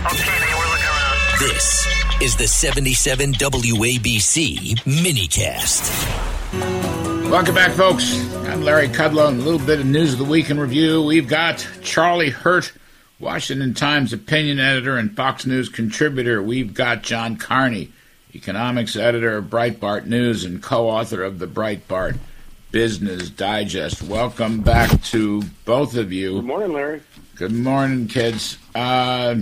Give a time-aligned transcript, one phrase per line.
[0.00, 1.86] This
[2.22, 5.90] is the 77 WABC minicast.
[7.30, 8.18] Welcome back, folks.
[8.46, 11.02] I'm Larry Kudlow, and a little bit of news of the week in review.
[11.02, 12.72] We've got Charlie Hurt,
[13.18, 16.42] Washington Times opinion editor and Fox News contributor.
[16.42, 17.92] We've got John Carney,
[18.34, 22.16] economics editor of Breitbart News and co-author of the Breitbart
[22.70, 24.02] Business Digest.
[24.02, 26.36] Welcome back to both of you.
[26.36, 27.02] Good morning, Larry.
[27.34, 28.56] Good morning, kids.
[28.74, 29.36] Uh,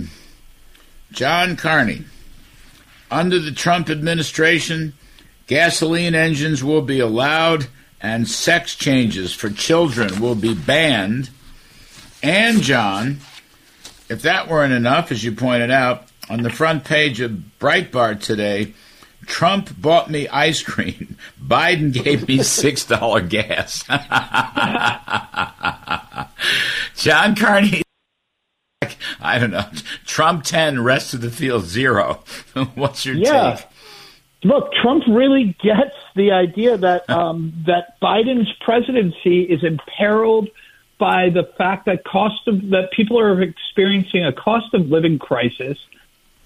[1.11, 2.05] John Carney.
[3.11, 4.93] Under the Trump administration,
[5.47, 7.67] gasoline engines will be allowed
[8.01, 11.29] and sex changes for children will be banned.
[12.21, 13.19] And, John,
[14.09, 18.73] if that weren't enough, as you pointed out, on the front page of Breitbart today,
[19.25, 21.17] Trump bought me ice cream.
[21.41, 23.83] Biden gave me $6 gas.
[26.95, 27.81] John Carney.
[29.19, 29.65] I don't know.
[30.05, 32.23] Trump 10, rest of the field 0.
[32.75, 33.55] What's your Yeah.
[33.55, 33.65] take?
[34.45, 40.47] Look, Trump really gets the idea that um, that Biden's presidency is imperiled
[40.97, 45.77] by the fact that cost of that people are experiencing a cost of living crisis.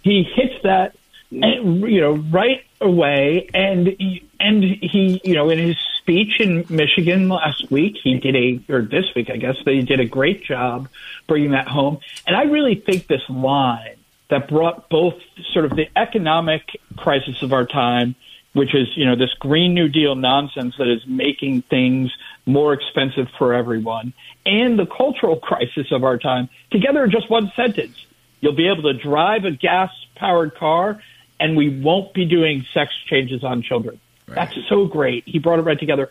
[0.02, 0.96] He hits that,
[1.30, 7.30] you know, right away, and he, and he, you know, in his speech in Michigan
[7.30, 10.90] last week, he did a or this week, I guess, they did a great job
[11.28, 12.00] bringing that home.
[12.28, 13.96] And I really think this line
[14.30, 15.16] that brought both
[15.54, 16.64] sort of the economic
[16.98, 18.16] crisis of our time,
[18.52, 22.12] which is, you know, this Green New Deal nonsense that is making things
[22.46, 24.12] more expensive for everyone,
[24.46, 28.06] and the cultural crisis of our time together in just one sentence.
[28.42, 31.02] You'll be able to drive a gas powered car
[31.40, 34.00] and we won't be doing sex changes on children.
[34.28, 35.24] That's so great.
[35.26, 36.10] He brought it right together.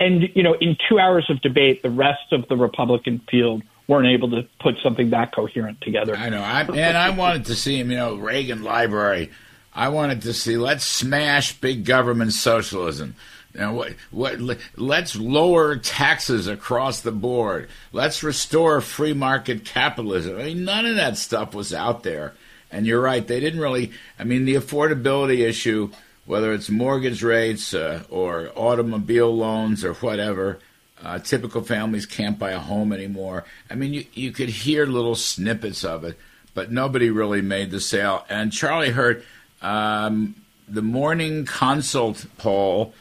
[0.00, 4.08] And, you know, in two hours of debate, the rest of the Republican field weren't
[4.08, 6.16] able to put something that coherent together.
[6.16, 6.42] I know.
[6.42, 9.30] I, and I wanted to see him, you know, Reagan Library.
[9.74, 13.14] I wanted to see, let's smash big government socialism.
[13.54, 17.68] You know, what, what, let's lower taxes across the board.
[17.92, 20.38] Let's restore free market capitalism.
[20.38, 22.32] I mean, none of that stuff was out there.
[22.70, 23.92] And you're right, they didn't really.
[24.18, 25.90] I mean, the affordability issue,
[26.26, 30.58] whether it's mortgage rates uh, or automobile loans or whatever,
[31.02, 33.44] uh, typical families can't buy a home anymore.
[33.68, 36.16] I mean, you, you could hear little snippets of it,
[36.54, 38.24] but nobody really made the sale.
[38.28, 39.24] And Charlie Hurt,
[39.60, 40.36] um,
[40.68, 42.94] the morning consult poll,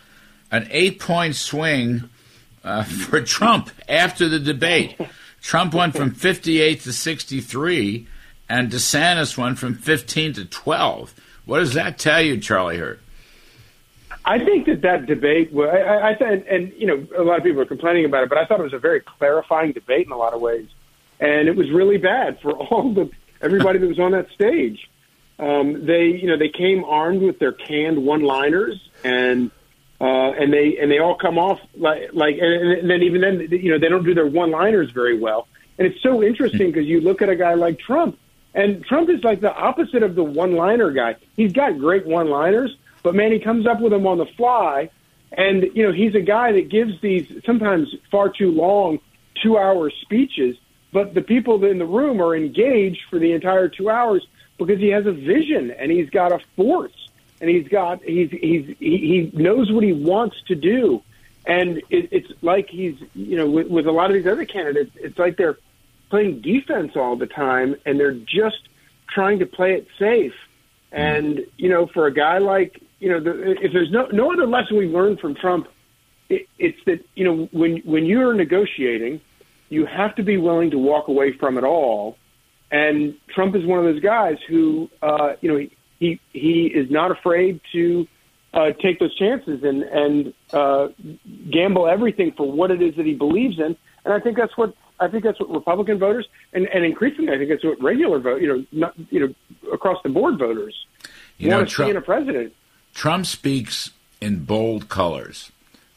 [0.51, 2.09] an eight point swing
[2.63, 4.97] uh, for Trump after the debate.
[5.41, 8.07] Trump went from 58 to 63,
[8.47, 11.15] and DeSantis went from 15 to 12.
[11.45, 12.99] What does that tell you, Charlie Hurt?
[14.23, 17.43] I think that that debate, I, I, I th- and you know, a lot of
[17.43, 20.11] people are complaining about it, but I thought it was a very clarifying debate in
[20.11, 20.67] a lot of ways,
[21.19, 23.09] and it was really bad for all the
[23.41, 24.89] everybody that was on that stage.
[25.39, 29.49] Um, they, you know, they came armed with their canned one-liners, and
[29.99, 33.47] uh, and they and they all come off like like, and, and then even then,
[33.49, 35.47] you know, they don't do their one-liners very well.
[35.79, 38.19] And it's so interesting because you look at a guy like Trump,
[38.53, 41.15] and Trump is like the opposite of the one-liner guy.
[41.35, 44.89] He's got great one-liners, but man, he comes up with them on the fly.
[45.31, 49.00] And you know, he's a guy that gives these sometimes far too long
[49.41, 50.57] two-hour speeches,
[50.91, 54.89] but the people in the room are engaged for the entire two hours because he
[54.89, 59.31] has a vision and he's got a force and he's got he's he's he, he
[59.33, 61.01] knows what he wants to do.
[61.45, 64.91] And it, it's like he's you know with, with a lot of these other candidates,
[64.95, 65.57] it's like they're
[66.09, 68.68] playing defense all the time and they're just
[69.09, 70.35] trying to play it safe.
[70.91, 70.95] Mm-hmm.
[70.95, 74.45] And you know, for a guy like you know, the, if there's no no other
[74.45, 75.67] lesson we've learned from Trump,
[76.29, 79.19] it, it's that you know when when you're negotiating,
[79.69, 82.17] you have to be willing to walk away from it all.
[82.69, 86.91] And Trump is one of those guys who, uh, you know, he he, he is
[86.91, 88.07] not afraid to
[88.53, 90.89] uh, take those chances and and uh,
[91.51, 93.75] gamble everything for what it is that he believes in.
[94.06, 97.39] And I think that's what I think that's what Republican voters and, and increasingly I
[97.39, 99.33] think that's what regular vote, you know, not, you know,
[99.74, 100.75] across the board voters
[101.39, 102.53] You know, want to see Trump- in a president.
[103.01, 103.89] Trump speaks
[104.21, 105.51] in bold colors.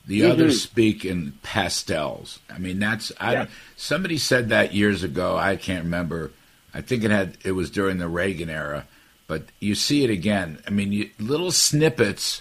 [0.06, 0.31] The Mhm.
[0.31, 2.39] others speak in pastels.
[2.49, 3.39] I mean, that's I Yeah.
[3.41, 3.51] don't.
[3.77, 5.37] Somebody said that years ago.
[5.37, 6.31] I can't remember.
[6.73, 8.87] I think it had it was during the Reagan era,
[9.27, 10.61] but you see it again.
[10.67, 12.41] I mean, you, little snippets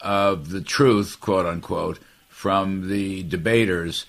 [0.00, 1.98] of the truth, quote unquote,
[2.30, 4.06] from the debaters,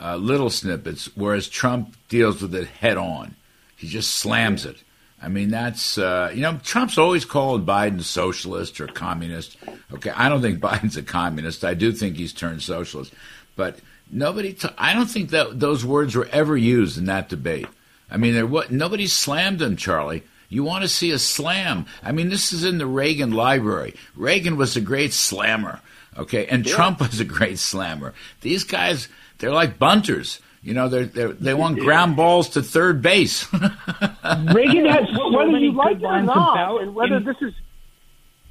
[0.00, 3.34] uh, little snippets, whereas Trump deals with it head on.
[3.76, 4.78] He just slams it.
[5.22, 9.56] I mean, that's uh, you know, Trump's always called Biden socialist or communist.
[9.92, 11.64] Okay, I don't think Biden's a communist.
[11.64, 13.14] I do think he's turned socialist,
[13.54, 13.78] but
[14.10, 14.52] nobody.
[14.52, 17.68] T- I don't think that those words were ever used in that debate.
[18.10, 20.24] I mean, there what nobody slammed him, Charlie.
[20.48, 21.86] You want to see a slam.
[22.02, 23.94] I mean, this is in the Reagan library.
[24.14, 25.80] Reagan was a great slammer,
[26.18, 26.74] okay, and yeah.
[26.74, 28.12] Trump was a great slammer.
[28.40, 29.08] These guys,
[29.38, 30.40] they're like bunters.
[30.62, 33.52] You know, they they want ground balls to third base.
[33.52, 37.52] Reagan has whether you like it or not, and whether this is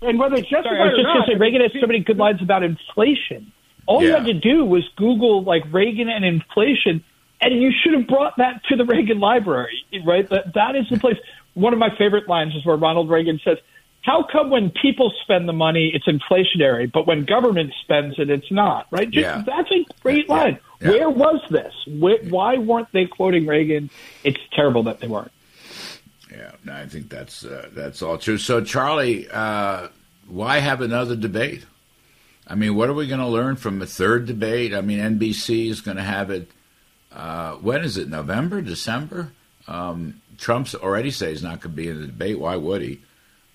[0.01, 2.17] and whether it's Sorry, I was just going to say Reagan has so many good
[2.17, 3.53] lines about inflation.
[3.85, 4.09] All yeah.
[4.09, 7.03] you had to do was Google like Reagan and inflation,
[7.39, 10.27] and you should have brought that to the Reagan Library, right?
[10.29, 11.17] That that is the place.
[11.53, 13.57] One of my favorite lines is where Ronald Reagan says,
[14.01, 18.51] "How come when people spend the money, it's inflationary, but when government spends it, it's
[18.51, 19.09] not?" Right?
[19.09, 19.43] Just, yeah.
[19.45, 20.59] That's a great line.
[20.79, 20.89] Yeah.
[20.89, 21.73] Where was this?
[21.87, 23.89] Why weren't they quoting Reagan?
[24.23, 25.31] It's terrible that they weren't.
[26.31, 28.37] Yeah, no, I think that's uh, that's all true.
[28.37, 29.89] So, Charlie, uh,
[30.27, 31.65] why have another debate?
[32.47, 34.73] I mean, what are we going to learn from a third debate?
[34.73, 36.49] I mean, NBC is going to have it.
[37.11, 38.09] Uh, when is it?
[38.09, 39.31] November, December?
[39.67, 42.39] Um, Trump's already says he's not going to be in the debate.
[42.39, 43.01] Why would he?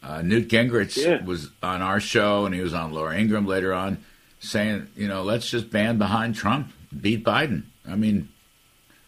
[0.06, 1.24] Uh, Newt Gingrich yeah.
[1.24, 3.98] was on our show, and he was on Laura Ingraham later on,
[4.38, 7.64] saying, you know, let's just ban behind Trump, beat Biden.
[7.88, 8.28] I mean,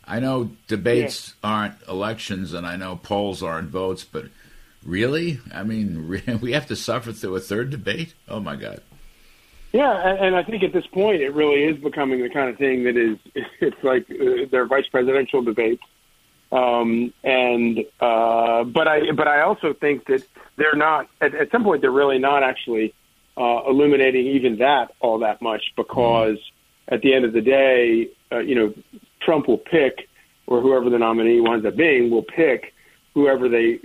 [0.05, 1.51] I know debates yeah.
[1.51, 4.25] aren't elections, and I know polls aren't votes, but
[4.85, 6.09] really, I mean,
[6.43, 8.15] we have to suffer through a third debate.
[8.27, 8.83] Oh my God.
[9.73, 12.85] Yeah, and I think at this point, it really is becoming the kind of thing
[12.85, 13.19] that is.
[13.61, 15.83] It's like uh, their vice presidential debates,
[16.51, 21.65] um, and uh, but I but I also think that they're not at, at some
[21.65, 22.95] point they're really not actually
[23.37, 26.39] uh, illuminating even that all that much because
[26.89, 28.75] at the end of the day, uh, you know,
[29.23, 30.09] Trump will pick,
[30.47, 32.75] or whoever the nominee winds up being, will pick
[33.15, 33.79] whoever they,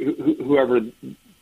[0.43, 0.79] whoever,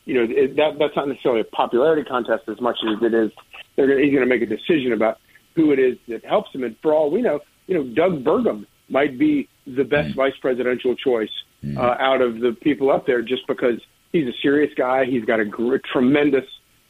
[0.05, 3.31] you know, it, that that's not necessarily a popularity contest as much as it is.
[3.75, 5.19] They're gonna, he's going to make a decision about
[5.55, 6.63] who it is that helps him.
[6.63, 10.15] And for all we know, you know, Doug Burgum might be the best mm.
[10.15, 11.31] vice presidential choice
[11.63, 11.77] mm.
[11.77, 13.79] uh, out of the people up there, just because
[14.11, 15.05] he's a serious guy.
[15.05, 16.45] He's got a gr- tremendous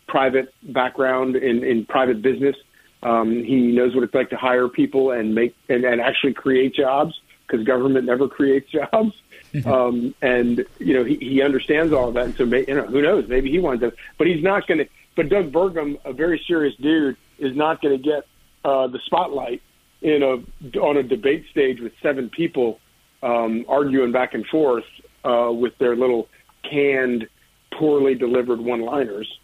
[0.07, 2.56] private background in, in private business.
[3.03, 6.75] Um, he knows what it's like to hire people and make and, and actually create
[6.75, 9.13] jobs because government never creates jobs.
[9.65, 12.25] um, and you know he, he understands all of that.
[12.25, 13.27] And so may, you know who knows?
[13.27, 14.88] Maybe he wants to, but he's not going to.
[15.13, 18.27] But Doug Burgum, a very serious dude, is not going to get
[18.63, 19.62] uh, the spotlight
[20.01, 22.80] in a on a debate stage with seven people
[23.24, 24.86] um, arguing back and forth
[25.24, 26.27] uh, with their little
[26.63, 27.27] canned,
[27.74, 29.38] poorly delivered one-liners.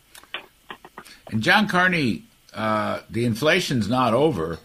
[1.31, 2.24] And John Carney
[2.57, 4.57] uh, the inflation's not over,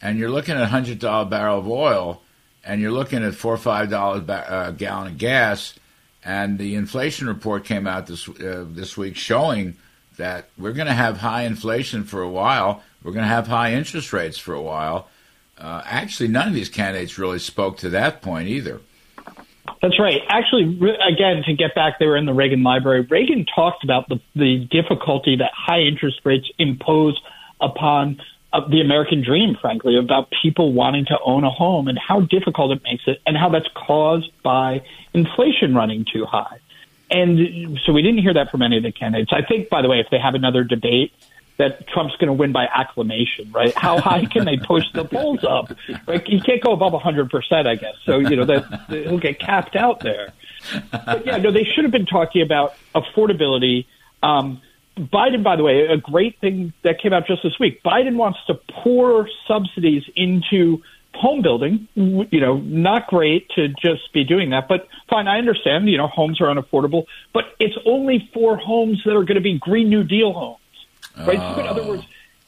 [0.00, 2.22] and you're looking at a hundred dollar barrel of oil,
[2.64, 5.74] and you're looking at four or five dollars a uh, gallon of gas,
[6.24, 9.76] and the inflation report came out this uh, this week showing
[10.16, 12.84] that we're going to have high inflation for a while.
[13.02, 15.08] We're going to have high interest rates for a while.
[15.60, 18.80] Uh, actually, none of these candidates really spoke to that point either.
[19.82, 20.20] That's right.
[20.28, 23.02] Actually, again, to get back, they were in the Reagan Library.
[23.02, 27.20] Reagan talked about the, the difficulty that high interest rates impose
[27.60, 28.20] upon
[28.52, 32.72] uh, the American dream, frankly, about people wanting to own a home and how difficult
[32.72, 34.82] it makes it, and how that's caused by
[35.14, 36.58] inflation running too high.
[37.10, 39.32] And so we didn't hear that from any of the candidates.
[39.32, 41.12] I think, by the way, if they have another debate,
[41.60, 43.74] that Trump's going to win by acclamation, right?
[43.76, 45.70] How high can they push the polls up?
[46.06, 47.94] Like he can't go above 100%, I guess.
[48.06, 50.32] So, you know, that he'll get capped out there.
[50.90, 53.84] But yeah, no, they should have been talking about affordability.
[54.22, 54.62] Um,
[54.98, 57.82] Biden, by the way, a great thing that came out just this week.
[57.82, 60.82] Biden wants to pour subsidies into
[61.14, 61.88] home building.
[61.94, 65.28] You know, not great to just be doing that, but fine.
[65.28, 65.90] I understand.
[65.90, 69.58] You know, homes are unaffordable, but it's only for homes that are going to be
[69.58, 70.60] Green New Deal homes,
[71.18, 71.38] right?
[71.38, 72.04] So in other words,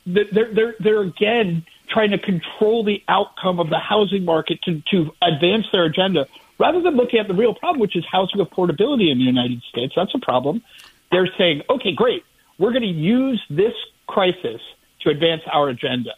[0.06, 5.12] they're they're they're again trying to control the outcome of the housing market to to
[5.22, 6.26] advance their agenda
[6.58, 9.92] rather than looking at the real problem, which is housing affordability in the United States.
[9.96, 10.62] That's a problem.
[11.10, 12.24] They're saying, okay, great
[12.62, 13.72] we're going to use this
[14.06, 14.60] crisis
[15.00, 16.10] to advance our agenda.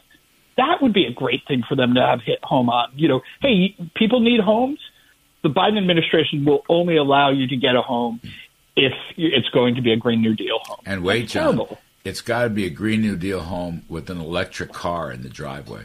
[0.56, 2.92] That would be a great thing for them to have hit home on.
[2.94, 4.78] You know, hey, people need homes.
[5.42, 8.20] The Biden administration will only allow you to get a home
[8.76, 10.80] if it's going to be a Green New Deal home.
[10.84, 11.60] And wait, John,
[12.04, 15.28] it's got to be a Green New Deal home with an electric car in the
[15.28, 15.84] driveway.